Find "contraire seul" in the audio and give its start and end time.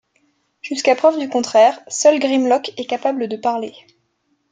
1.29-2.17